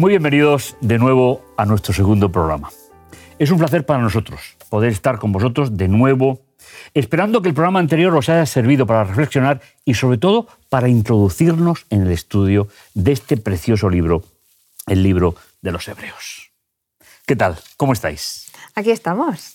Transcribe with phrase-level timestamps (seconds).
[0.00, 2.70] Muy bienvenidos de nuevo a nuestro segundo programa.
[3.38, 6.40] Es un placer para nosotros poder estar con vosotros de nuevo,
[6.94, 11.84] esperando que el programa anterior os haya servido para reflexionar y sobre todo para introducirnos
[11.90, 14.24] en el estudio de este precioso libro,
[14.86, 16.50] el libro de los Hebreos.
[17.26, 17.58] ¿Qué tal?
[17.76, 18.50] ¿Cómo estáis?
[18.74, 19.52] Aquí estamos.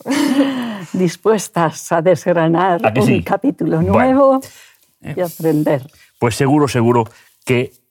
[0.94, 3.94] Dispuestas a desgranar ¿A que un capítulo Bueno.
[3.94, 4.42] nuevo
[5.02, 5.90] y aprender.
[6.20, 7.06] Pues seguro, seguro
[7.44, 7.85] que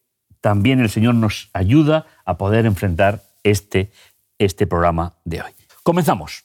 [0.45, 3.91] también el Señor nos ayuda a poder enfrentar este,
[4.39, 5.53] este programa de hoy.
[5.83, 6.45] Comenzamos.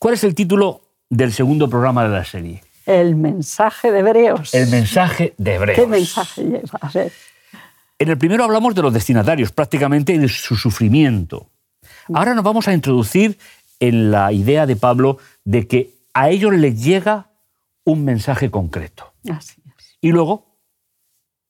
[0.00, 2.64] ¿Cuál es el título del segundo programa de la serie?
[2.86, 4.52] El mensaje de Hebreos.
[4.52, 5.78] El mensaje de Hebreos.
[5.78, 6.80] ¿Qué mensaje lleva?
[6.80, 7.12] A ver.
[8.00, 11.48] En el primero hablamos de los destinatarios, prácticamente de su sufrimiento.
[12.12, 13.38] Ahora nos vamos a introducir
[13.78, 17.30] en la idea de Pablo de que a ellos les llega
[17.84, 19.12] un mensaje concreto.
[19.30, 19.98] Así es.
[20.00, 20.58] Y luego,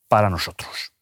[0.08, 0.92] para nosotros.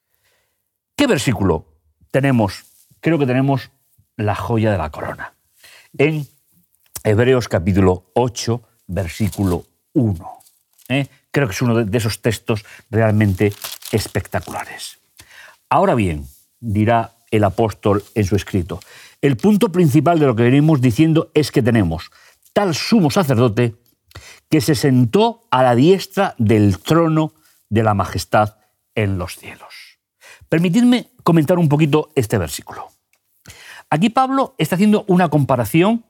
[0.97, 1.67] ¿Qué versículo
[2.13, 2.65] tenemos?
[3.01, 3.71] Creo que tenemos
[4.17, 5.35] la joya de la corona.
[5.99, 6.27] En
[7.03, 10.31] Hebreos capítulo 8, versículo 1.
[10.89, 11.09] ¿eh?
[11.33, 13.53] Creo que es uno de esos textos realmente
[13.91, 14.99] espectaculares.
[15.69, 16.29] Ahora bien,
[16.61, 18.79] dirá el apóstol en su escrito,
[19.21, 22.13] el punto principal de lo que venimos diciendo es que tenemos
[22.53, 23.75] tal sumo sacerdote
[24.49, 27.33] que se sentó a la diestra del trono
[27.69, 28.59] de la majestad
[28.95, 29.84] en los cielos.
[30.49, 32.89] Permitidme comentar un poquito este versículo.
[33.91, 36.05] Aquí Pablo está haciendo una comparación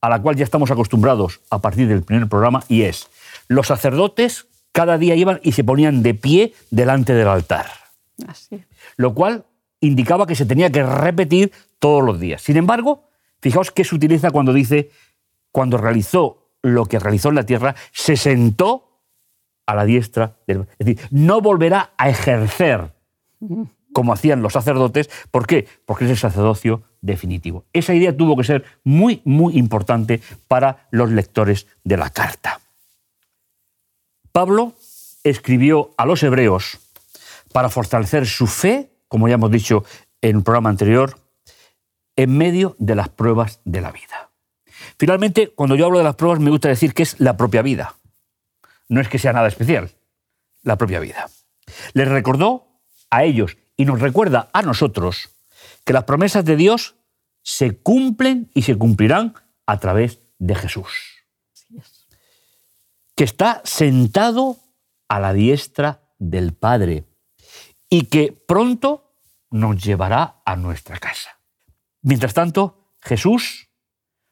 [0.00, 3.08] a la cual ya estamos acostumbrados a partir del primer programa y es,
[3.48, 7.66] los sacerdotes cada día iban y se ponían de pie delante del altar
[8.26, 8.64] Así
[8.96, 9.46] lo cual
[9.80, 12.42] indicaba que se tenía que repetir todos los días.
[12.42, 13.08] Sin embargo,
[13.40, 14.90] fijaos que se utiliza cuando dice,
[15.52, 19.00] cuando realizó lo que realizó en la tierra, se sentó
[19.64, 20.66] a la diestra del...
[20.78, 22.92] Es decir, no volverá a ejercer
[23.92, 25.10] como hacían los sacerdotes.
[25.30, 25.66] ¿Por qué?
[25.84, 27.64] Porque es el sacerdocio definitivo.
[27.72, 32.60] Esa idea tuvo que ser muy, muy importante para los lectores de la carta.
[34.32, 34.74] Pablo
[35.24, 36.78] escribió a los hebreos
[37.52, 39.84] para fortalecer su fe, como ya hemos dicho
[40.20, 41.18] en un programa anterior,
[42.16, 44.30] en medio de las pruebas de la vida.
[44.98, 47.96] Finalmente, cuando yo hablo de las pruebas, me gusta decir que es la propia vida.
[48.88, 49.90] No es que sea nada especial,
[50.62, 51.28] la propia vida.
[51.92, 52.69] Les recordó
[53.10, 55.30] a ellos y nos recuerda a nosotros
[55.84, 56.94] que las promesas de Dios
[57.42, 59.34] se cumplen y se cumplirán
[59.66, 60.88] a través de Jesús,
[63.14, 64.58] que está sentado
[65.08, 67.04] a la diestra del Padre
[67.88, 69.14] y que pronto
[69.50, 71.38] nos llevará a nuestra casa.
[72.02, 73.68] Mientras tanto, Jesús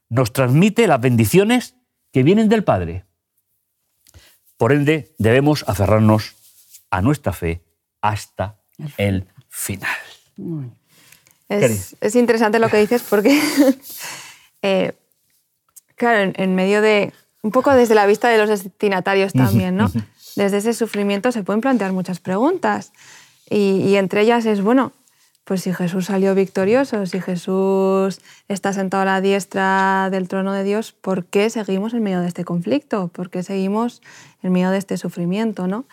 [0.08, 1.74] nos transmite las bendiciones
[2.12, 3.04] que vienen del Padre.
[4.56, 6.34] Por ende, debemos aferrarnos
[6.90, 7.62] a nuestra fe
[8.00, 8.60] hasta
[8.96, 9.96] el final.
[11.48, 13.40] Es, es interesante lo que dices porque,
[14.62, 14.92] eh,
[15.96, 17.12] claro, en, en medio de,
[17.42, 19.90] un poco desde la vista de los destinatarios también, ¿no?
[20.36, 22.92] Desde ese sufrimiento se pueden plantear muchas preguntas
[23.48, 24.92] y, y entre ellas es, bueno,
[25.48, 30.62] pues si Jesús salió victorioso, si Jesús está sentado a la diestra del trono de
[30.62, 33.08] Dios, ¿por qué seguimos en medio de este conflicto?
[33.08, 34.02] ¿Por qué seguimos
[34.42, 35.66] en medio de este sufrimiento?
[35.66, 35.86] ¿no?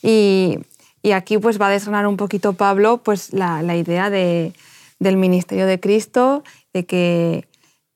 [0.00, 0.60] Y,
[1.02, 4.52] y aquí pues va a desgranar un poquito Pablo pues la, la idea de,
[4.98, 7.48] del ministerio de Cristo, de que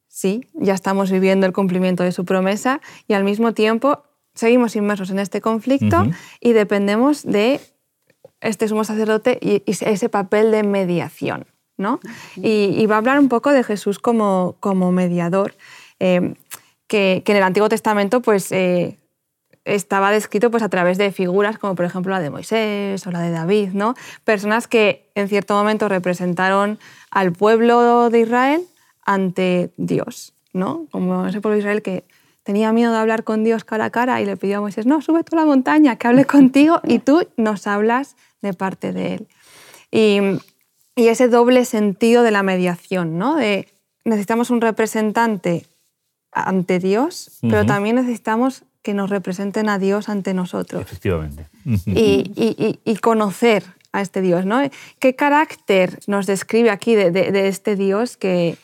[0.08, 4.02] sí, ya estamos viviendo el cumplimiento de su promesa y al mismo tiempo
[4.34, 6.06] seguimos inmersos en este conflicto
[6.40, 7.60] y dependemos de
[8.40, 11.46] este sumo sacerdote y, y ese papel de mediación.
[11.76, 12.00] ¿no?
[12.36, 15.54] Y, y va a hablar un poco de Jesús como, como mediador,
[15.98, 16.34] eh,
[16.86, 18.98] que, que en el Antiguo Testamento pues, eh,
[19.64, 23.20] estaba descrito pues, a través de figuras como por ejemplo la de Moisés o la
[23.20, 23.94] de David, ¿no?
[24.24, 26.78] personas que en cierto momento representaron
[27.10, 28.62] al pueblo de Israel
[29.04, 30.86] ante Dios, ¿no?
[30.90, 32.04] como ese pueblo de Israel que
[32.42, 35.00] tenía miedo de hablar con Dios cara a cara y le pidió a Moisés, no,
[35.00, 39.14] sube tú a la montaña, que hable contigo y tú nos hablas de parte de
[39.14, 39.28] él.
[39.90, 40.20] Y,
[40.94, 43.36] y ese doble sentido de la mediación, ¿no?
[43.36, 43.68] De
[44.04, 45.66] necesitamos un representante
[46.30, 51.48] ante Dios, pero también necesitamos que nos representen a Dios ante nosotros Efectivamente.
[51.86, 54.44] y, y- y- y conocer a este Dios.
[54.44, 54.60] ¿no?
[55.00, 58.56] ¿Qué carácter nos describe aquí de, de- de este Dios que,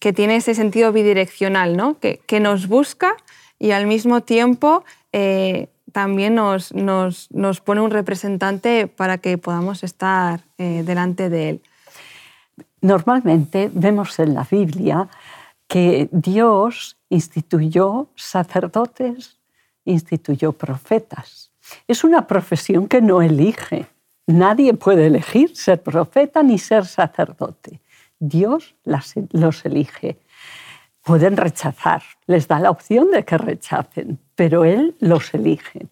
[0.00, 1.98] que tiene ese sentido bidireccional, ¿no?
[2.00, 3.12] que, que nos busca
[3.58, 9.84] y al mismo tiempo eh, también nos, nos- nos pone un representante para que podamos
[9.84, 11.60] estar eh, delante de él?
[12.80, 15.08] Normalmente vemos en la Biblia
[15.66, 19.37] que Dios instituyó sacerdotes,
[19.90, 21.50] instituyó profetas.
[21.86, 23.86] Es una profesión que no elige.
[24.26, 27.80] Nadie puede elegir ser profeta ni ser sacerdote.
[28.18, 28.74] Dios
[29.32, 30.18] los elige.
[31.02, 35.86] Pueden rechazar, les da la opción de que rechacen, pero Él los elige.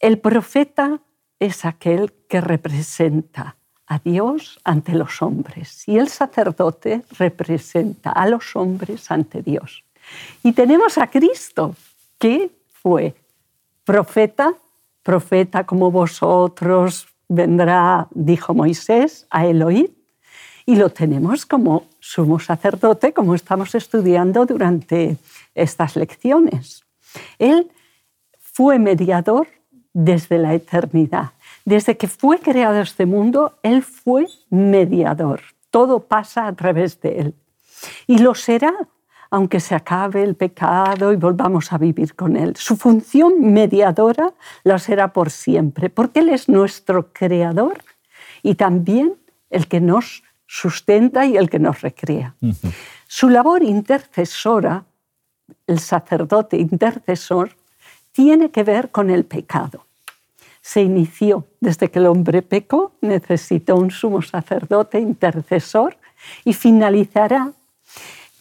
[0.00, 1.00] El profeta
[1.38, 8.56] es aquel que representa a Dios ante los hombres y el sacerdote representa a los
[8.56, 9.84] hombres ante Dios.
[10.42, 11.74] Y tenemos a Cristo,
[12.18, 12.50] que
[12.82, 13.14] fue
[13.84, 14.54] profeta,
[15.02, 19.88] profeta como vosotros, vendrá, dijo Moisés, a Elohim,
[20.66, 25.16] y lo tenemos como sumo sacerdote, como estamos estudiando durante
[25.54, 26.84] estas lecciones.
[27.38, 27.70] Él
[28.38, 29.48] fue mediador
[29.92, 31.32] desde la eternidad.
[31.64, 35.40] Desde que fue creado este mundo, Él fue mediador.
[35.70, 37.34] Todo pasa a través de Él.
[38.06, 38.72] Y lo será
[39.32, 42.54] aunque se acabe el pecado y volvamos a vivir con Él.
[42.54, 47.82] Su función mediadora lo será por siempre, porque Él es nuestro creador
[48.42, 49.14] y también
[49.48, 52.34] el que nos sustenta y el que nos recrea.
[53.06, 54.84] Su labor intercesora,
[55.66, 57.56] el sacerdote intercesor,
[58.12, 59.86] tiene que ver con el pecado.
[60.60, 65.96] Se inició desde que el hombre pecó, necesitó un sumo sacerdote intercesor
[66.44, 67.50] y finalizará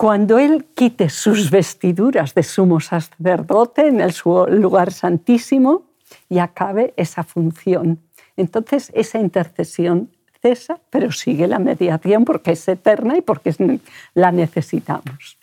[0.02, 4.12] cuando Él quite sus vestiduras de sumo sacerdote en el
[4.60, 5.84] lugar santísimo
[6.28, 8.00] y acabe esa función.
[8.36, 10.10] Entonces esa intercesión
[10.42, 13.54] cesa, pero sigue la mediación porque es eterna y porque
[14.16, 15.38] la necesitamos.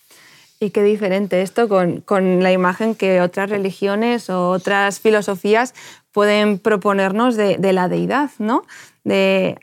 [0.58, 5.72] Y qué diferente esto con, con, la imagen que otras religiones o otras filosofías
[6.10, 8.64] pueden proponernos de, la deidad, ¿no?
[9.04, 9.56] De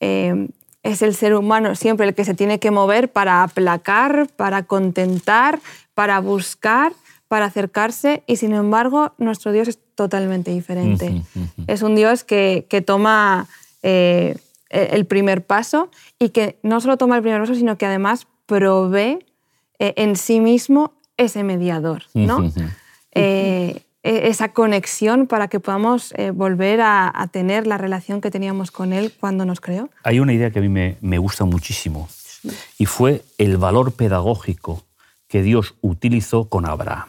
[0.00, 0.48] eh,
[0.82, 5.60] es el ser humano siempre el que se tiene que mover para aplacar, para contentar,
[5.94, 6.92] para buscar,
[7.28, 11.22] para acercarse y sin embargo nuestro Dios es totalmente diferente.
[11.66, 13.46] Es un Dios que, toma
[13.82, 14.36] eh,
[14.70, 19.24] el primer paso y que no solo toma el primer paso, sino que además provee
[19.78, 22.04] eh, en sí mismo ese mediador.
[22.14, 22.50] ¿no?
[23.14, 28.92] E-, esa conexión para que podamos eh, volver a, tener la relación que teníamos con
[28.92, 29.90] Él cuando nos creó?
[30.02, 32.08] Hay una idea que a mí me, gusta muchísimo
[32.78, 34.84] y fue el valor pedagógico
[35.28, 37.08] que Dios utilizó con Abraham.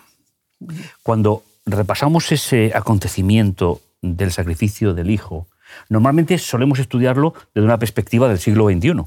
[1.02, 5.48] Cuando repasamos ese acontecimiento del sacrificio del Hijo,
[5.90, 9.04] normalmente solemos estudiarlo desde una perspectiva del siglo XXI.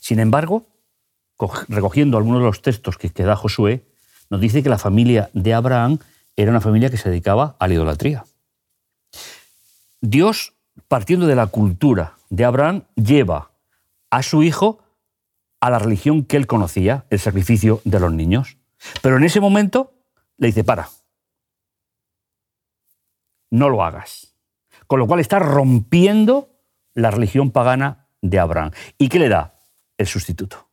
[0.00, 0.66] Sin embargo,
[1.68, 3.84] recogiendo algunos de los textos que da Josué,
[4.30, 5.98] nos dice que la familia de Abraham
[6.42, 8.24] era una familia que se dedicaba a la idolatría.
[10.00, 10.54] Dios,
[10.86, 13.50] partiendo de la cultura de Abraham, lleva
[14.10, 14.78] a su hijo
[15.60, 18.56] a la religión que él conocía, el sacrificio de los niños.
[19.02, 19.92] Pero en ese momento
[20.36, 20.88] le dice, para,
[23.50, 24.32] no lo hagas.
[24.86, 26.50] Con lo cual está rompiendo
[26.94, 28.70] la religión pagana de Abraham.
[28.96, 29.58] ¿Y qué le da?
[29.96, 30.68] El sustituto.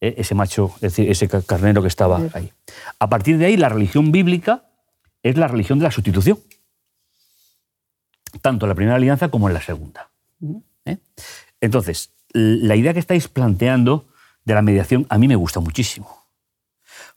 [0.00, 2.52] Eh, ese macho, es decir, ese carnero que estaba ahí.
[2.98, 4.68] A partir de ahí, la religión bíblica
[5.22, 6.38] es la religión de la sustitución,
[8.40, 10.10] tanto en la primera alianza como en la segunda.
[10.84, 10.98] ¿eh?
[11.60, 14.06] Entonces, la idea que estáis planteando
[14.44, 16.26] de la mediación a mí me gusta muchísimo,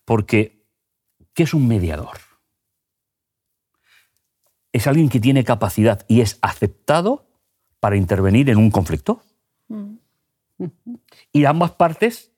[0.03, 0.65] porque
[1.33, 2.17] ¿qué es un mediador?
[4.73, 7.27] Es alguien que tiene capacidad y es aceptado
[7.79, 9.21] para intervenir en un conflicto.
[9.67, 9.95] Mm.
[11.33, 12.30] Y ambas partes.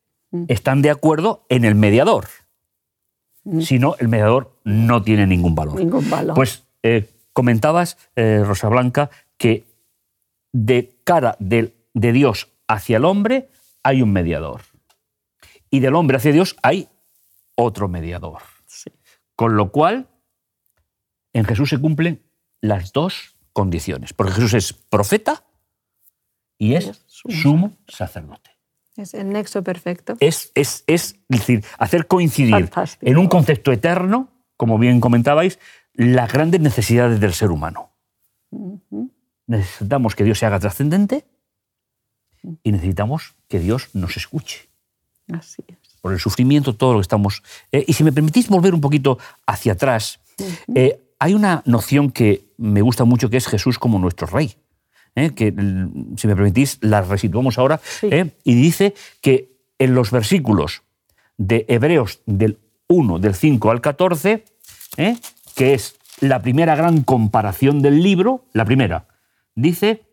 [0.48, 2.28] Están de acuerdo en el mediador.
[3.44, 3.62] Mm.
[3.62, 5.75] Si no, el mediador no tiene ningún valor.
[5.75, 6.36] Ningún valor.
[6.36, 9.66] Pues eh, comentabas, eh, Rosa Blanca, que
[10.52, 13.50] de cara de, Dios hacia el hombre
[13.84, 14.62] hay un mediador.
[15.70, 16.88] Y del hombre hacia Dios hay
[17.56, 18.42] otro mediador.
[19.36, 20.08] Con lo cual,
[21.34, 22.22] en Jesús se cumplen
[22.62, 24.13] las dos condiciones.
[24.13, 25.44] Porque Jesús es profeta
[26.58, 28.53] y es sumo sacerdote.
[28.96, 30.16] Es el nexo perfecto.
[30.20, 32.70] Es, es, es decir, hacer coincidir
[33.02, 35.60] en un concepto eterno, como bien comentabais,
[35.94, 37.92] las grandes necesidades del ser humano.
[39.48, 41.26] Necesitamos que Dios se haga trascendente
[42.62, 44.70] y necesitamos que Dios nos escuche.
[45.32, 45.78] Así es.
[46.02, 47.42] Por el sufrimiento, todo lo que estamos...
[47.72, 50.20] Eh, y si me permitís volver un poquito hacia atrás,
[50.76, 54.56] eh, hay una noción que me gusta mucho que es Jesús como nuestro rey.
[55.15, 55.32] ¿Eh?
[55.32, 55.53] que
[56.17, 58.32] si me permitís la resituamos ahora, ¿eh?
[58.43, 60.84] y dice que en los versículos
[61.38, 64.46] de Hebreos del 1, del 5 al 14,
[64.98, 65.17] ¿eh?
[65.55, 69.08] que es la primera gran comparación del libro, la primera,
[69.55, 70.05] dice,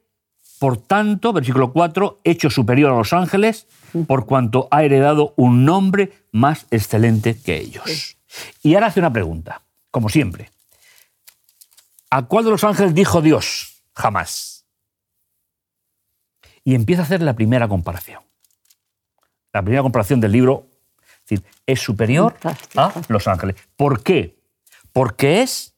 [0.59, 3.67] por tanto, versículo 4, hecho superior a los ángeles,
[4.07, 8.17] por cuanto ha heredado un nombre más excelente que ellos.
[8.63, 10.51] Y ahora hace una pregunta, como siempre.
[12.11, 13.83] ¿A cuál de los ángeles dijo Dios?
[13.95, 14.60] Jamás.
[16.65, 18.23] Y empieza a hacer la primera comparación.
[19.53, 20.67] La primera comparación del libro
[21.25, 22.81] es, decir, es superior Fantástico.
[22.81, 23.57] a los ángeles.
[23.77, 24.39] ¿Por qué?
[24.93, 25.75] Porque es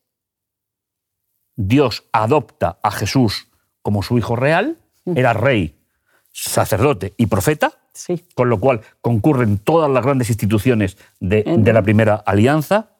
[1.57, 3.49] Dios adopta a Jesús
[3.83, 5.77] como su hijo real, era rey,
[6.31, 8.25] sacerdote y profeta, Sí.
[8.35, 12.93] con lo cual concurren todas las grandes instituciones de, de la primera alianza.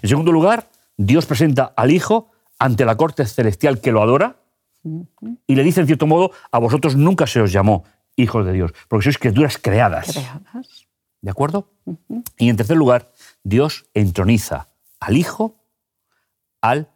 [0.00, 4.36] En segundo lugar, Dios presenta al Hijo ante la corte celestial que lo adora
[4.82, 7.84] y le dice, en cierto modo, a vosotros nunca se os llamó
[8.16, 10.12] hijos de Dios, porque sois criaturas creadas.
[10.12, 10.88] Creadas.
[11.20, 11.70] ¿De acuerdo?
[12.38, 14.68] Y en tercer lugar, Dios entroniza
[15.00, 15.56] al Hijo
[16.62, 16.88] al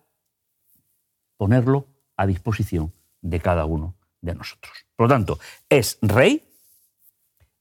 [1.36, 1.86] ponerlo
[2.16, 4.72] a disposición de cada uno de nosotros.
[4.96, 5.38] Por lo tanto,
[5.68, 6.42] es rey,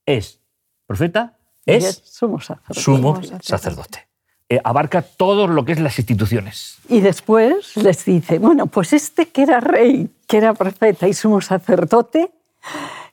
[0.05, 0.39] es
[0.85, 2.79] profeta, es sumo sacerdote.
[2.79, 4.07] sumo sacerdote.
[4.49, 6.77] Eh, abarca todo lo que es las instituciones.
[6.89, 11.41] Y después les dice, bueno, pues este que era rey, que era profeta y sumo
[11.41, 12.31] sacerdote,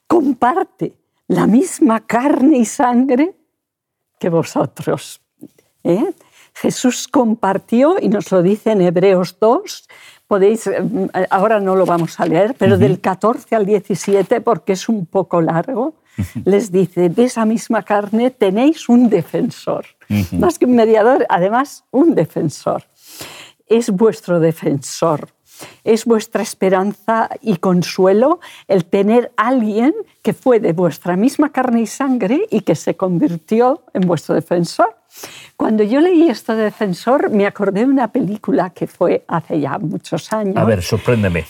[0.06, 0.92] comparte
[1.28, 3.34] la misma carne y sangre
[4.18, 5.20] que vosotros.
[5.84, 6.12] ¿eh?
[6.54, 9.88] Jesús compartió, y nos lo dice en Hebreos 2,
[10.26, 10.82] podéis, eh,
[11.30, 15.40] ahora no lo vamos a leer, pero del 14 al 17, porque es un poco
[15.40, 15.94] largo,
[16.44, 19.86] les dice, de esa misma carne tenéis un defensor,
[20.32, 22.84] más que un mediador, además un defensor.
[23.66, 25.28] Es vuestro defensor,
[25.84, 31.86] es vuestra esperanza y consuelo el tener alguien que fue de vuestra misma carne y
[31.86, 34.99] sangre y que se convirtió en vuestro defensor.
[35.56, 39.78] Cuando yo leí esto de defensor, me acordé de una película que fue hace ya
[39.78, 40.56] muchos años.
[40.56, 41.44] A ver, sorpréndeme.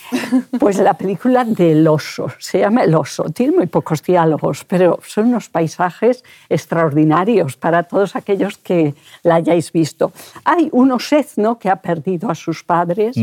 [0.58, 5.28] Pues la película del oso, se llama El oso, tiene muy pocos diálogos, pero son
[5.28, 10.12] unos paisajes extraordinarios para todos aquellos que la hayáis visto.
[10.44, 13.16] Hay un osezno que ha perdido a sus padres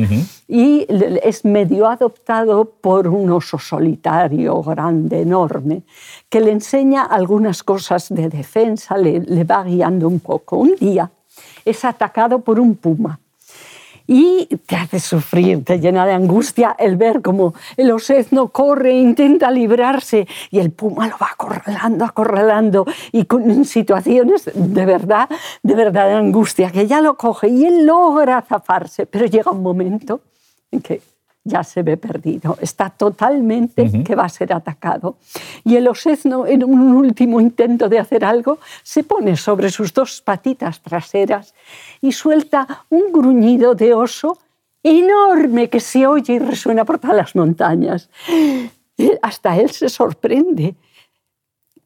[0.48, 5.84] y le- es medio adoptado por un oso solitario, grande, enorme,
[6.29, 10.20] que le enseña algunas cosas de defensa, le, le va guiando un
[10.51, 11.12] Un día.
[11.65, 13.19] Es atacado por un puma.
[14.10, 19.51] Y te hace sufrir, te llena de angustia el ver cómo el osezno corre, intenta
[19.51, 25.27] librarse y el puma lo va acorralando, acorralando y con situaciones de verdad,
[25.62, 29.62] de verdad de angustia, que ya lo coge y él logra zafarse, pero llega un
[29.62, 30.22] momento
[30.72, 31.01] en que
[31.48, 35.18] ya se ve perdido, está totalmente que va a ser atacado.
[35.63, 40.22] Y el osezno, en un último intento de hacer algo, se pone sobre sus dos
[40.22, 41.56] patitas traseras
[42.01, 44.38] y suelta un gruñido de oso
[44.84, 48.10] enorme que se oye y resuena por todas las montañas.
[49.22, 50.75] Hasta él se sorprende.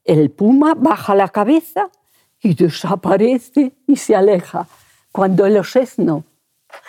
[0.03, 1.89] El puma baja la cabeza
[2.41, 4.68] y desaparece y se aleja.
[5.12, 6.24] Cuando el osezno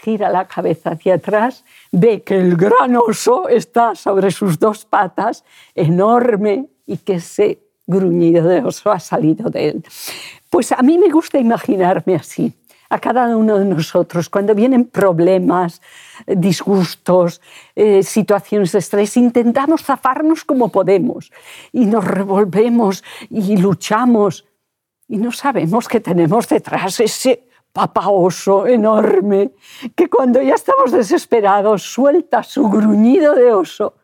[0.02, 5.44] gira la cabeza hacia atrás, ve que el gran oso está sobre sus dos patas,
[5.74, 9.84] enorme, y que ese gruñido de oso ha salido de él.
[10.50, 12.52] Pues a mí me gusta imaginarme así,
[12.88, 15.80] a cada uno de nosotros, cuando vienen problemas,
[16.26, 17.40] disgustos,
[17.74, 21.32] eh, situaciones de estrés, intentamos zafarnos como podemos
[21.72, 24.44] y nos revolvemos y luchamos
[25.08, 29.52] y no sabemos que tenemos detrás ese papá oso enorme
[29.94, 33.94] que cuando ya estamos desesperados suelta su gruñido de oso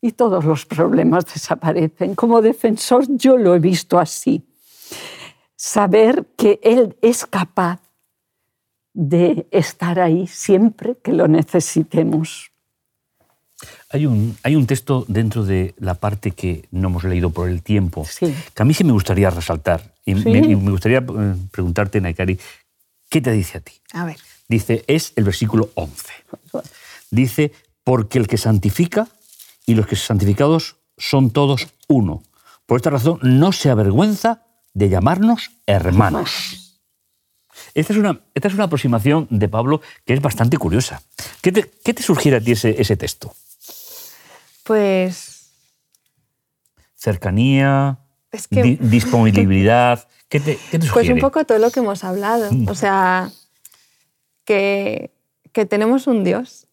[0.00, 2.14] y todos los problemas desaparecen.
[2.14, 4.42] Como defensor yo lo he visto así.
[5.56, 7.80] Saber que Él es capaz
[8.92, 12.50] de estar ahí siempre que lo necesitemos.
[13.90, 17.62] Hay un, hay un texto dentro de la parte que no hemos leído por el
[17.62, 18.34] tiempo, Sí.
[18.54, 19.94] que a mí sí me gustaría resaltar.
[20.04, 20.28] Y Sí.
[20.28, 22.38] me, y me gustaría eh, preguntarte, Naikari,
[23.14, 23.72] ¿qué te dice a ti?
[23.92, 24.16] A ver.
[24.48, 26.04] Dice, es el versículo 11.
[27.12, 27.52] Dice,
[27.84, 29.06] porque el que santifica
[29.66, 32.24] y los que son santificados son todos uno.
[32.66, 34.42] Por esta razón no se avergüenza
[34.72, 36.80] de llamarnos hermanos.
[37.74, 41.00] Esta es una, esta es una aproximación de Pablo que es bastante curiosa.
[41.40, 43.32] ¿Qué te, qué te sugiere a ti ese, ese texto?
[44.64, 45.50] Pues
[46.96, 47.98] Cercanía,
[48.32, 50.08] Es que- di- disponibilidad.
[50.28, 52.50] ¿Qué te, qué te Pues un poco todo lo que hemos hablado.
[52.68, 53.30] O sea,
[54.44, 55.10] que,
[55.52, 56.66] que tenemos un Dios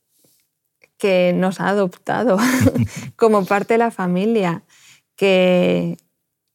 [0.98, 2.38] que nos ha adoptado
[3.16, 4.64] como parte de la familia,
[5.16, 5.98] que,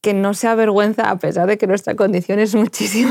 [0.01, 3.11] que no se avergüenza a pesar de que nuestra condición es muchísimo.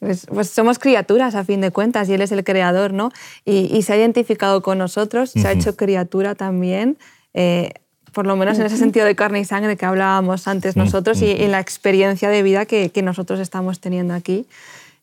[0.00, 3.10] Pues, pues somos criaturas a fin de cuentas y Él es el creador, ¿no?
[3.44, 6.98] Y, y se ha identificado con nosotros, se ha hecho criatura también.
[7.32, 7.72] eh,
[8.14, 11.30] por lo menos en ese sentido de carne y sangre que hablábamos antes nosotros y
[11.30, 14.46] en la experiencia de vida que, que nosotros estamos teniendo aquí.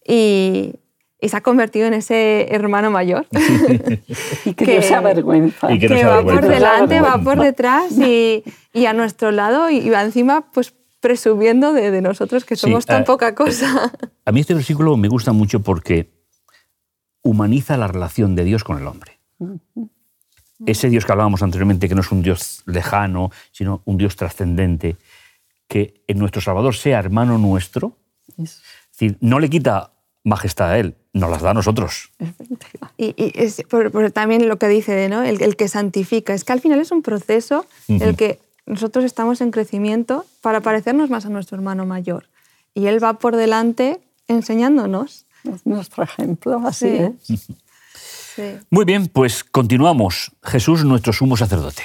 [0.07, 0.73] Y,
[1.19, 3.27] y se ha convertido en ese hermano mayor.
[4.45, 5.71] y que, no se avergüenza.
[5.71, 9.31] Y que, no que se va por delante, va por detrás y, y a nuestro
[9.31, 13.35] lado y va encima pues presumiendo de, de nosotros que Sí, somos tan eh, poca
[13.35, 13.91] cosa.
[14.25, 16.09] A mí este versículo me gusta mucho porque
[17.23, 19.19] humaniza la relación de Dios con el hombre.
[20.65, 24.97] Ese Dios que hablábamos anteriormente, que no es un Dios lejano, sino un Dios trascendente,
[25.67, 27.95] que en nuestro Salvador sea hermano nuestro,
[28.41, 29.91] Es- decir, no le quita
[30.23, 32.11] majestad a Él, nos las da a nosotros.
[32.97, 35.23] Y, y es por- por también lo que dice, ¿no?
[35.23, 36.33] el, el que santifica.
[36.33, 40.61] Es que al final es un proceso en el que nosotros estamos en crecimiento para
[40.61, 42.25] parecernos más a nuestro hermano mayor.
[42.75, 45.25] Y él va por delante enseñándonos.
[45.43, 47.33] es nuestro ejemplo, así Sí.
[47.33, 47.47] es.
[48.41, 48.65] Sí.
[48.69, 50.31] Muy bien, pues continuamos.
[50.43, 51.83] Jesús, nuestro sumo sacerdote.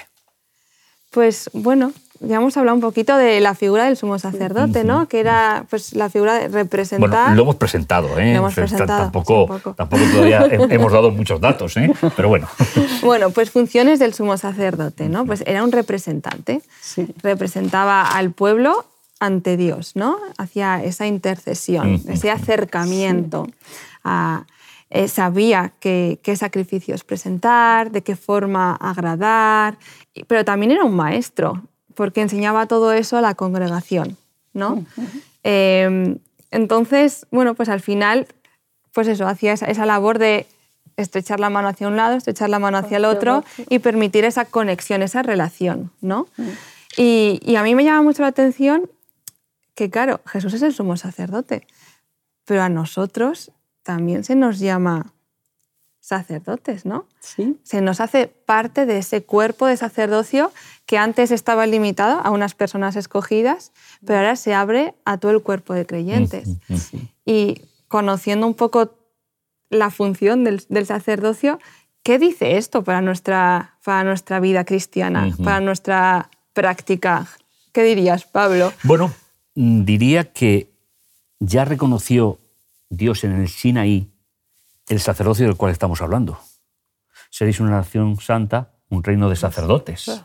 [1.11, 5.09] Pues bueno, ya hemos hablado un poquito de la figura del sumo sacerdote, ¿no?
[5.09, 7.09] Que era pues la figura de representar.
[7.09, 8.33] Bueno, lo hemos presentado, ¿eh?
[8.33, 11.91] Lo hemos presentado, Tampoco, sí, tampoco todavía he- hemos dado muchos datos, ¿eh?
[12.17, 12.49] Pero bueno.
[13.03, 15.25] Bueno, pues funciones del sumo sacerdote, ¿no?
[15.25, 16.61] Pues era un representante.
[16.83, 17.07] Sí.
[17.23, 18.85] Representaba al pueblo
[19.21, 20.19] ante Dios, ¿no?
[20.37, 23.47] Hacía esa intercesión, ese acercamiento.
[24.05, 24.45] a-
[24.91, 29.79] eh, sabía qué, qué sacrificios presentar, de qué forma agradar,
[30.29, 31.63] pero también era un maestro,
[31.95, 34.17] porque enseñaba todo eso a la congregación,
[34.53, 34.85] ¿no?
[35.43, 36.17] Eh,
[36.51, 38.29] entonces, bueno, pues al final,
[38.93, 40.47] pues eso, hacía esa, esa labor de
[40.97, 44.45] estrechar la mano hacia un lado, estrechar la mano hacia el otro y permitir esa
[44.45, 46.27] conexión, esa relación, ¿no?
[46.97, 48.89] Y, y a mí me llama mucho la atención
[49.75, 51.67] que, claro, Jesús es el sumo sacerdote,
[52.47, 53.53] pero a nosotros
[53.87, 55.15] también se nos llama
[56.01, 57.07] sacerdotes, ¿no?
[57.21, 57.57] Sí.
[57.63, 60.53] Se nos hace parte de ese cuerpo de sacerdocio
[60.87, 63.71] que antes estaba limitado a unas personas escogidas,
[64.05, 66.49] pero ahora se abre a todo el cuerpo de creyentes.
[67.25, 68.91] Y conociendo un poco
[69.71, 71.61] la función del, del sacerdocio,
[72.03, 77.29] ¿qué dice esto para nuestra, para nuestra vida cristiana, para nuestra práctica?
[77.73, 78.73] ¿Qué dirías, Pablo?
[78.83, 79.13] Bueno,
[79.55, 80.73] diría que
[81.39, 82.41] ya reconoció
[82.89, 84.11] Dios en el Sinaí
[84.89, 86.39] el sacerdocio del cual estamos hablando.
[87.31, 90.25] Seréis una nación santa, un reino de sacerdotes.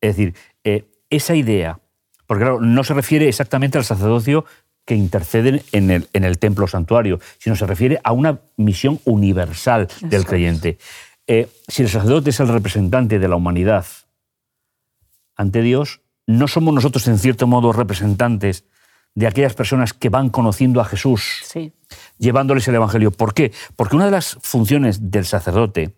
[0.00, 1.80] Es decir, eh, esa idea,
[2.26, 4.44] porque claro, no se refiere exactamente al sacerdocio
[4.84, 9.88] que intercede en el, en el templo santuario, sino se refiere a una misión universal
[10.00, 10.78] del Eso creyente.
[11.26, 13.84] Eh, si el sacerdote es el representante de la humanidad
[15.34, 18.64] ante Dios, no somos nosotros en cierto modo representantes
[19.16, 21.72] de aquellas personas que van conociendo a Jesús Sí.
[22.18, 23.10] llevándoles el Evangelio.
[23.10, 23.50] ¿Por qué?
[23.74, 25.96] Porque una de las funciones del sacerdote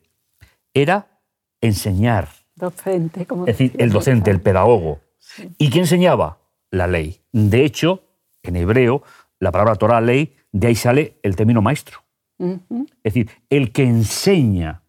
[0.72, 1.20] era
[1.60, 5.00] enseñar, Docente, como es decir, el docente, el pedagogo.
[5.18, 5.48] Sí.
[5.58, 6.38] ¿Y quién enseñaba?
[6.70, 7.20] La ley.
[7.32, 8.02] De hecho,
[8.42, 9.02] en hebreo,
[9.38, 11.98] la palabra Torah, ley, de ahí sale el término maestro.
[12.38, 14.82] Es decir, el que enseña.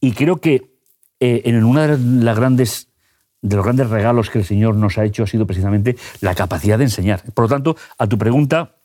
[0.00, 0.78] Y creo que
[1.20, 2.89] eh, en una de las grandes
[3.42, 6.78] de los grandes regalos que el Señor nos ha hecho ha sido precisamente la capacidad
[6.78, 7.22] de enseñar.
[7.34, 8.76] Por lo tanto, a tu pregunta,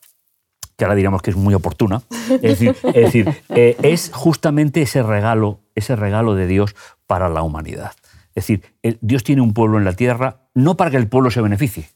[0.76, 5.02] que ahora diríamos que es muy oportuna, es decir, es, decir, eh, es justamente ese
[5.02, 6.74] regalo, ese regalo de Dios
[7.06, 7.92] para la humanidad.
[8.30, 11.30] Es decir, el- Dios tiene un pueblo en la tierra no para que el pueblo
[11.30, 11.88] se beneficie,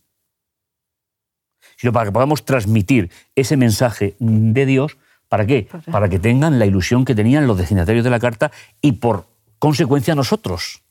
[1.77, 4.99] sino para que podamos transmitir ese mensaje de Dios.
[5.29, 5.69] ¿Para qué?
[5.71, 8.51] Para- Para que tengan la ilusión que tenían los destinatarios de la carta
[8.83, 9.27] y por
[9.59, 10.83] consecuencia nosotros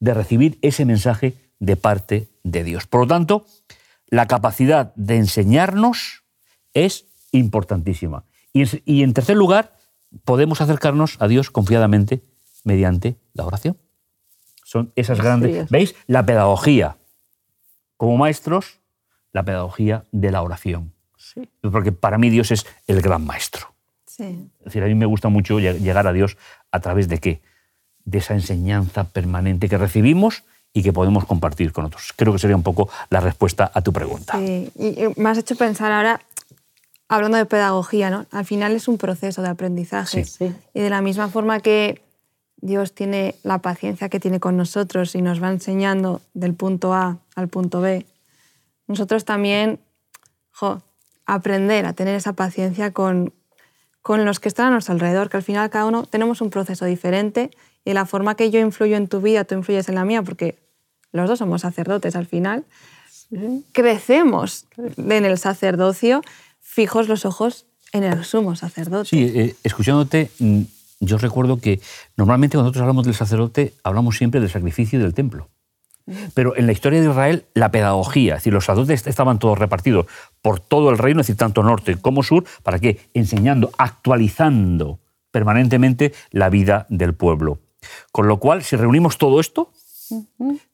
[0.00, 2.86] de recibir ese mensaje de parte de Dios.
[2.86, 3.46] Por lo tanto,
[4.08, 6.24] la capacidad de enseñarnos
[6.72, 8.24] es importantísima.
[8.52, 9.76] Y en, tercer lugar,
[10.24, 12.22] podemos acercarnos a Dios confiadamente
[12.64, 13.76] mediante la oración.
[14.64, 15.56] Son esas grandes...
[15.56, 15.70] es.
[15.70, 15.94] ¿Veis?
[16.06, 16.96] La pedagogía.
[17.96, 18.80] Como maestros,
[19.32, 20.92] la pedagogía de la oración.
[21.16, 21.48] Sí.
[21.60, 23.74] Porque para mí Dios es el gran maestro.
[24.06, 24.50] Sí.
[24.60, 26.36] Es decir, a mí me gusta mucho lleg- llegar a Dios
[26.70, 27.42] a través de qué?
[28.04, 32.12] De esa enseñanza permanente que recibimos y que podemos compartir con otros.
[32.16, 34.38] Creo que sería un poco la respuesta a tu pregunta.
[34.38, 36.20] Sí, y y me has hecho pensar ahora,
[37.08, 38.26] hablando de pedagogía, ¿no?
[38.32, 40.24] Al final es un proceso de aprendizaje.
[40.24, 40.46] Sí.
[40.48, 40.54] Sí.
[40.74, 42.02] Y de la misma forma que
[42.56, 47.18] Dios tiene la paciencia que tiene con nosotros y nos va enseñando del punto A
[47.36, 48.06] al punto B,
[48.86, 49.80] nosotros también,
[50.50, 50.82] jo,
[51.26, 53.32] aprender a tener esa paciencia con,
[54.02, 56.84] con los que están a nuestro alrededor, que al final cada uno tenemos un proceso
[56.84, 57.50] diferente
[57.84, 60.56] y la forma que yo influyo en tu vida, tú influyes en la mía, porque
[61.12, 62.64] los dos somos sacerdotes al final,
[63.72, 64.66] crecemos
[64.96, 66.22] en el sacerdocio,
[66.60, 69.08] fijos los ojos en el sumo sacerdote.
[69.08, 70.62] Sí, eh, escuchándote, mm,
[71.00, 71.80] yo recuerdo que
[72.16, 75.48] normalmente cuando nosotros hablamos del sacerdote, hablamos siempre del sacrificio y del templo.
[76.34, 80.06] Pero en la historia de Israel, la pedagogía, es decir, los sacerdotes estaban todos repartidos
[80.42, 83.00] por todo el reino, es decir, tanto norte como sur, ¿para qué?
[83.14, 84.98] Enseñando, actualizando
[85.30, 87.58] permanentemente la vida del pueblo.
[88.12, 89.72] Con lo cual, si reunimos todo esto,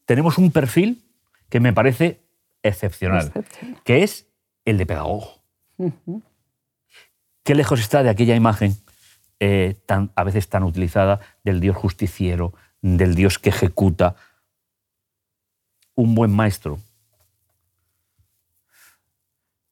[0.05, 1.03] tenemos un perfil
[1.49, 2.21] que me parece
[2.63, 3.81] excepcional, Excepcional.
[3.83, 4.27] que es
[4.65, 5.41] el de pedagogo.
[7.43, 8.75] Qué lejos está de aquella imagen
[9.39, 14.15] eh, tan, a veces tan utilizada del Dios justiciero, del Dios que ejecuta.
[15.95, 16.79] Un buen maestro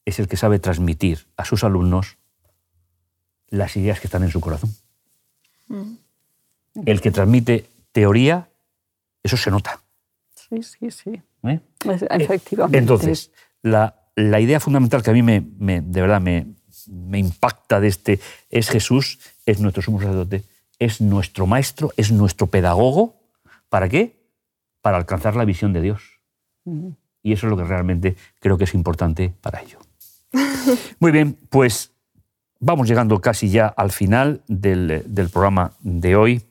[0.05, 2.17] es el que sabe transmitir a sus alumnos
[3.47, 4.75] las ideas que están en su corazón.
[6.85, 8.49] El que transmite teoría,
[9.23, 9.81] eso se nota.
[10.35, 11.21] Sí, sí, sí.
[11.43, 11.59] ¿eh?
[11.85, 12.77] Es- Efectivamente.
[12.77, 16.47] Entonces, la, la idea fundamental que a mí me, me- de verdad me,
[16.87, 20.43] me impacta de este es Jesús, es nuestro sumo sacerdote,
[20.79, 23.15] es nuestro maestro, es nuestro pedagogo.
[23.69, 24.15] ¿Para qué?
[24.81, 26.01] Para alcanzar la visión de Dios.
[27.21, 29.79] Y eso es lo que realmente creo que es importante para ello.
[30.99, 31.91] Muy bien, pues
[32.59, 36.41] vamos llegando casi ya al final del, del programa de hoy.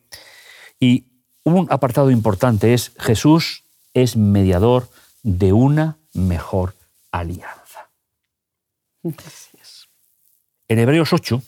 [0.80, 1.04] Y
[1.44, 3.64] un apartado importante es Jesús
[3.94, 4.88] es mediador
[5.22, 6.74] de una mejor
[7.10, 7.88] alianza.
[9.02, 9.88] Es.
[10.68, 11.42] En Hebreos 8,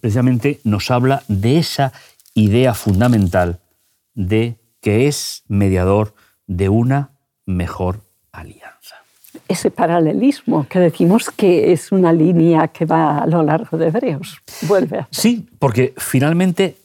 [0.00, 1.92] precisamente nos habla de esa
[2.34, 3.60] idea fundamental
[4.14, 6.14] de que es mediador
[6.46, 7.10] de una
[7.46, 8.00] mejor
[8.32, 8.96] alianza.
[9.48, 14.40] Ese paralelismo que decimos que es una línea que va a lo largo de Hebreos.
[14.62, 16.76] Vuelve a Sí, porque finalmente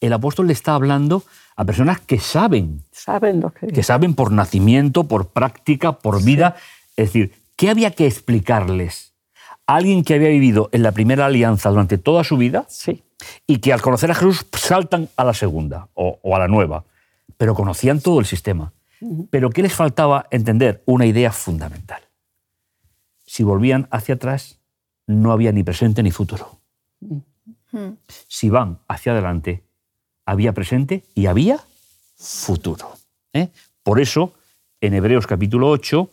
[0.00, 1.24] el apóstol le está hablando
[1.56, 6.56] a personas que saben, saben lo que que saben por nacimiento, por práctica, por vida.
[6.96, 9.14] Es decir, ¿qué había que explicarles?
[9.66, 13.02] A alguien que había vivido en la primera alianza durante toda su vida Sí,
[13.46, 16.84] y que al conocer a Jesús saltan a la segunda o, o a la nueva,
[17.36, 18.72] pero conocían todo el sistema.
[19.30, 20.82] Pero ¿qué les faltaba entender?
[20.86, 22.02] Una idea fundamental.
[23.26, 24.58] Si volvían hacia atrás,
[25.06, 26.60] no había ni presente ni futuro.
[28.06, 29.65] Si van hacia adelante,
[30.26, 31.64] había presente y había
[32.16, 32.92] futuro.
[33.32, 33.48] ¿eh?
[33.82, 34.34] Por eso,
[34.80, 36.10] en Hebreos capítulo 8,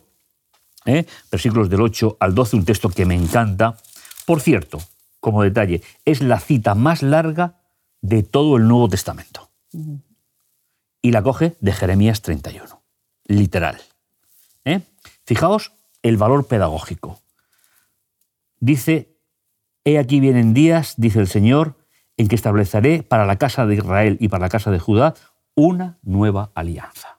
[0.86, 1.06] ¿eh?
[1.30, 3.76] versículos del 8 al 12, un texto que me encanta.
[4.24, 4.78] Por cierto,
[5.20, 7.60] como detalle, es la cita más larga
[8.00, 9.50] de todo el Nuevo Testamento.
[11.02, 12.82] Y la coge de Jeremías 31,
[13.26, 13.80] literal.
[14.64, 14.82] ¿eh?
[15.24, 15.72] Fijaos
[16.02, 17.20] el valor pedagógico.
[18.60, 19.16] Dice,
[19.84, 21.76] he aquí vienen días, dice el Señor,
[22.16, 25.14] en que estableceré para la casa de Israel y para la casa de Judá
[25.54, 27.18] una nueva alianza.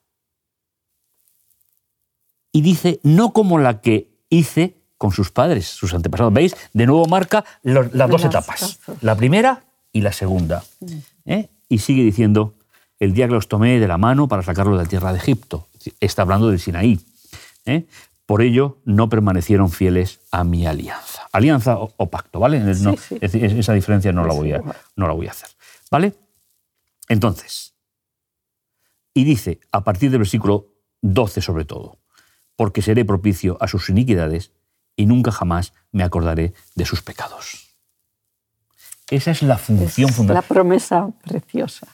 [2.51, 6.34] Y dice, no como la que hice con sus padres, sus antepasados.
[6.34, 6.55] ¿Veis?
[6.73, 10.63] De nuevo marca los- las dos etapas, la primera y la segunda.
[11.25, 11.49] ¿eh?
[11.67, 12.53] Y sigue diciendo,
[12.99, 15.67] el día que los tomé de la mano para sacarlos de la tierra de Egipto.
[15.99, 16.99] Está hablando del Sinaí.
[17.65, 17.86] ¿eh?
[18.25, 21.27] Por ello no permanecieron fieles a mi alianza.
[21.31, 22.59] Alianza o, o pacto, ¿vale?
[22.59, 23.15] No, Sí, sí.
[23.21, 24.61] es decir, esa diferencia no la, voy a,
[24.95, 25.49] no la voy a hacer.
[25.91, 26.15] ¿Vale?
[27.07, 27.73] Entonces,
[29.13, 30.67] y dice, a partir del versículo
[31.01, 31.99] 12 sobre todo,
[32.55, 34.51] porque seré propicio a sus iniquidades
[34.95, 37.75] y nunca jamás me acordaré de sus pecados.
[39.11, 40.47] Esa es la función es la fundamental.
[40.47, 41.88] promesa preciosa.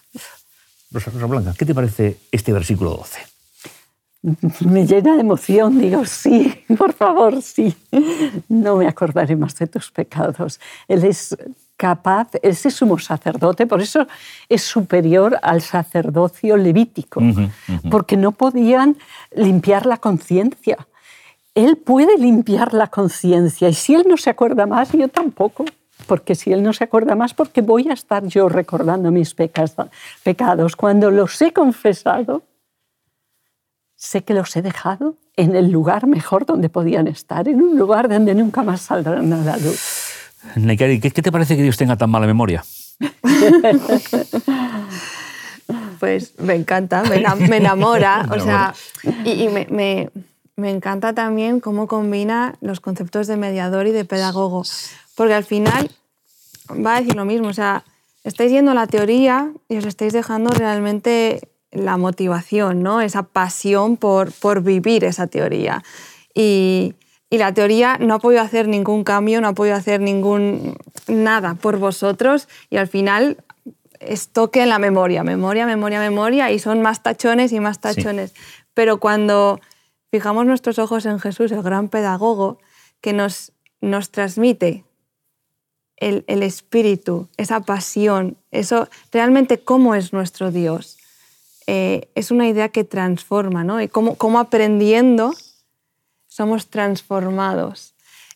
[0.91, 3.19] Rosa, Rosa Blanca, ¿qué te parece este versículo 12?
[4.65, 7.75] Me llena de emoción, digo, sí, por favor, sí.
[8.47, 10.59] No me acordaré más de tus pecados.
[10.87, 11.35] Él es
[11.75, 14.05] capaz, él es sumo sacerdote, por eso
[14.47, 17.21] es superior al sacerdocio levítico,
[17.89, 18.97] porque no podían
[19.35, 20.77] limpiar la conciencia.
[21.55, 25.65] Él puede limpiar la conciencia y si él no se acuerda más, yo tampoco.
[26.07, 30.75] Porque si él no se acuerda más, porque voy a estar yo recordando mis pecados.
[30.75, 32.43] Cuando los he confesado,
[34.03, 38.09] sé que los he dejado en el lugar mejor donde podían estar, en un lugar
[38.09, 39.79] donde nunca más saldrán a la luz.
[40.55, 42.63] Neikari, ¿qué, qué te parece que Dios tenga tan mala memoria?
[45.99, 48.27] Pues me encanta, me enamora.
[48.31, 48.73] o sea,
[49.23, 50.09] y, y me, me-
[50.57, 54.63] me encanta también cómo combina los conceptos de mediador y de pedagogo.
[55.15, 55.89] Porque al final
[56.85, 57.47] va a decir lo mismo.
[57.47, 57.83] O sea,
[58.23, 63.01] estáis yendo a la teoría y os estáis dejando realmente la motivación, ¿no?
[63.01, 65.83] Esa pasión por, por vivir esa teoría.
[66.33, 66.95] Y,
[67.29, 70.75] y la teoría no ha podido hacer ningún cambio, no ha podido hacer ningún
[71.07, 73.37] nada por vosotros y al final
[74.01, 78.33] es toque en la memoria, memoria, memoria, memoria, y son más tachones y más tachones.
[78.73, 79.61] Pero cuando
[80.11, 82.59] fijamos nuestros ojos en Jesús, el gran pedagogo,
[82.99, 84.83] que nos, nos transmite
[85.97, 90.97] el, el espíritu, esa pasión, eso realmente cómo es nuestro Dios.
[91.67, 93.81] Eh, es una idea que transforma, ¿no?
[93.81, 95.33] Y cómo, cómo aprendiendo
[96.27, 97.93] somos transformados.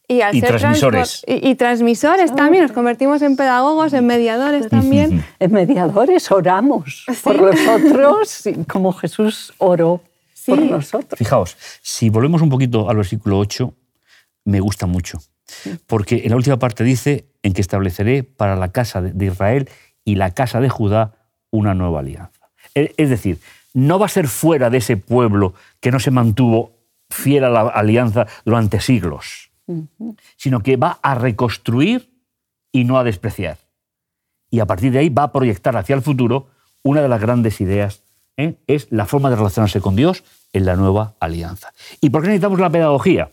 [0.07, 1.23] Y, al Y ser transmisores.
[1.27, 5.25] Y, y transmisores también, nos convertimos en pedagogos, en mediadores también.
[5.39, 10.01] En mediadores oramos por los otros, y como Jesús oró
[10.45, 10.67] por Sí.
[10.69, 11.17] nosotros.
[11.17, 13.73] Fijaos, si volvemos un poquito al versículo 8,
[14.43, 15.17] me gusta mucho.
[15.87, 19.69] Porque en la última parte dice, en que estableceré para la casa de Israel
[20.03, 21.13] y la casa de Judá
[21.49, 22.44] una nueva alianza.
[22.75, 23.39] Es decir,
[23.73, 26.75] no va a ser fuera de ese pueblo que no se mantuvo
[27.09, 29.51] fiel a la alianza durante siglos,
[30.37, 32.11] sino que va a reconstruir
[32.71, 33.57] y no a despreciar.
[34.49, 36.49] Y a partir de ahí va a proyectar hacia el futuro
[36.83, 38.03] una de las grandes ideas,
[38.37, 38.55] ¿eh?
[38.67, 41.73] es la forma de relacionarse con Dios en la nueva alianza.
[41.99, 43.31] ¿Y por qué necesitamos la pedagogía?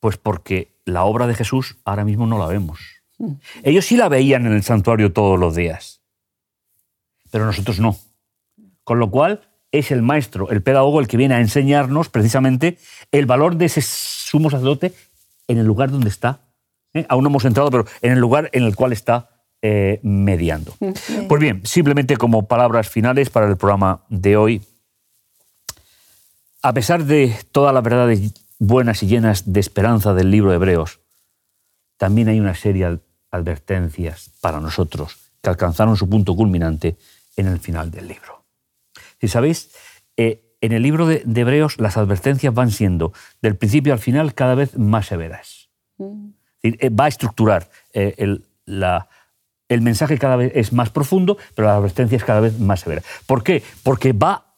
[0.00, 2.80] Pues porque la obra de Jesús ahora mismo no la vemos.
[3.62, 6.00] Ellos sí la veían en el santuario todos los días,
[7.30, 7.96] pero nosotros no.
[8.84, 9.42] Con lo cual
[9.72, 12.78] es el maestro, el pedagogo, el que viene a enseñarnos precisamente
[13.10, 14.92] el valor de ese sumo sacerdote
[15.48, 16.40] en el lugar donde está.
[16.94, 17.06] ¿eh?
[17.08, 19.30] Aún no hemos entrado, pero en el lugar en el cual está
[19.62, 20.74] eh, mediando.
[21.28, 24.62] Pues bien, simplemente como palabras finales para el programa de hoy,
[26.62, 31.00] a pesar de todas las verdades buenas y llenas de esperanza del libro de Hebreos,
[31.96, 36.96] también hay una serie de advertencias para nosotros que alcanzaron su punto culminante
[37.36, 38.41] en el final del libro.
[39.22, 39.70] Si sabéis,
[40.16, 44.34] eh, en el libro de, de Hebreos las advertencias van siendo del principio al final
[44.34, 45.70] cada vez más severas.
[46.60, 49.08] Es decir, eh, va a estructurar eh, el, la-
[49.68, 53.00] el mensaje cada vez es más profundo, pero la advertencia es cada vez más severa.
[53.26, 53.62] ¿Por qué?
[53.84, 54.56] Porque va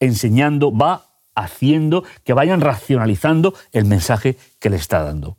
[0.00, 1.04] enseñando, va
[1.34, 5.36] haciendo que vayan racionalizando el mensaje que le está dando.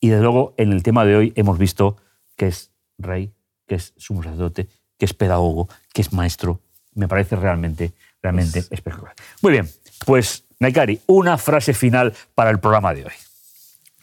[0.00, 1.96] Y desde luego en el tema de hoy hemos visto
[2.36, 3.32] que es rey,
[3.66, 6.60] que es sumo sacerdote, que es pedagogo, que es maestro.
[6.94, 9.14] Me parece realmente, realmente espectacular.
[9.42, 9.68] Muy bien,
[10.04, 13.12] pues Naikari, una frase final para el programa de hoy.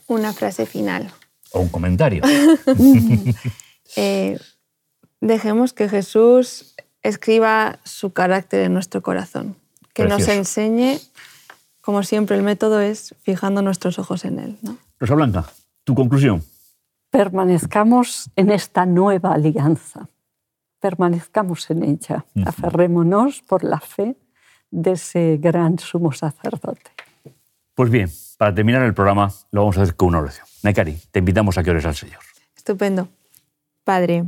[0.08, 1.12] Una frase final.
[1.52, 2.23] O un comentario.
[3.95, 4.38] Eh,
[5.21, 9.56] dejemos que Jesús escriba su carácter en nuestro corazón,
[9.93, 11.00] que nos enseñe,
[11.80, 14.58] como siempre, el método es fijando nuestros ojos en Él.
[14.62, 14.78] ¿no?
[15.00, 15.45] Rosa Blanca,
[15.86, 16.43] tu conclusión.
[17.12, 20.10] Permanezcamos en esta nueva alianza.
[20.80, 22.26] Permanezcamos en ella.
[22.46, 24.16] Aferrémonos por la fe
[24.70, 26.92] de ese gran sumo sacerdote.
[27.74, 30.48] Pues bien, para terminar el programa lo vamos a hacer con una oración.
[30.63, 32.20] Naikari, te invitamos a que ores al Señor.
[32.56, 33.08] Estupendo.
[33.84, 34.26] Padre,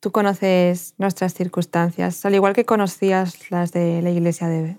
[0.00, 4.76] tú conoces nuestras circunstancias, al igual que conocías las de la iglesia de,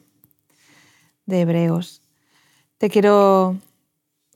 [1.25, 2.01] de Hebreos.
[2.77, 3.57] Te quiero,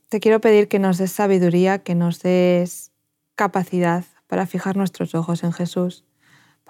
[0.08, 2.92] te quiero pedir que nos des sabiduría, que nos des
[3.34, 6.04] capacidad para fijar nuestros ojos en Jesús,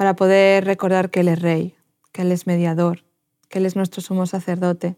[0.00, 1.74] para poder recordar que Él es Rey,
[2.10, 3.04] que Él es mediador,
[3.50, 4.96] que Él es nuestro sumo sacerdote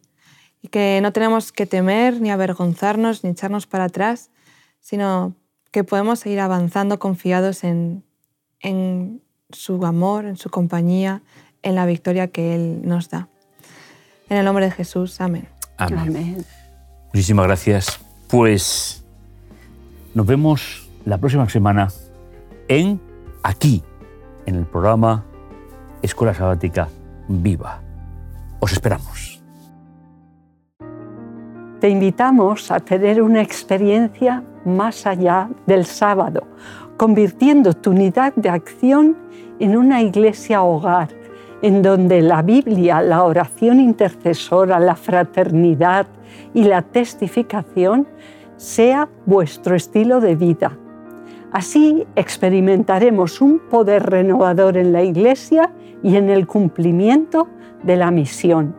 [0.62, 4.30] y que no tenemos que temer ni avergonzarnos ni echarnos para atrás,
[4.78, 5.34] sino
[5.72, 8.04] que podemos seguir avanzando confiados en,
[8.60, 11.22] en su amor, en su compañía,
[11.62, 13.28] en la victoria que Él nos da.
[14.28, 15.48] En el nombre de Jesús, amén.
[15.78, 15.98] Amén.
[15.98, 16.46] Amén.
[17.12, 17.98] Muchísimas gracias.
[18.28, 19.02] Pues
[20.14, 21.88] nos vemos la próxima semana
[22.68, 23.00] en
[23.42, 23.82] aquí,
[24.46, 25.24] en el programa
[26.02, 26.88] Escuela Sabática
[27.28, 27.80] Viva.
[28.60, 29.42] Os esperamos.
[31.80, 36.46] Te invitamos a tener una experiencia más allá del sábado,
[36.96, 39.16] convirtiendo tu unidad de acción
[39.58, 41.08] en una iglesia hogar,
[41.60, 46.06] en donde la Biblia, la oración intercesora, la fraternidad
[46.54, 48.06] y la testificación
[48.56, 50.78] sea vuestro estilo de vida.
[51.52, 55.70] Así experimentaremos un poder renovador en la iglesia
[56.02, 57.48] y en el cumplimiento
[57.82, 58.74] de la misión.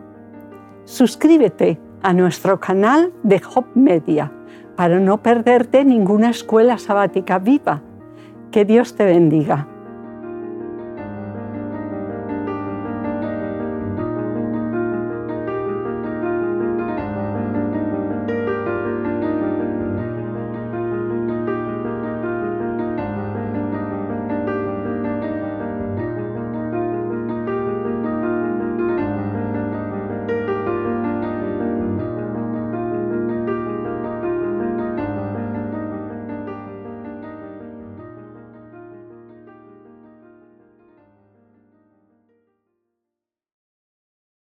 [0.84, 4.32] Suscríbete a nuestro canal de Hop Media
[4.76, 7.80] para no perderte ninguna escuela sabática viva.
[8.50, 9.68] Que Dios te bendiga.